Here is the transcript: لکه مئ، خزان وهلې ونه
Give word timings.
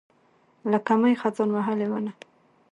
لکه 0.71 0.93
مئ، 1.01 1.13
خزان 1.21 1.49
وهلې 1.53 1.87
ونه 1.89 2.11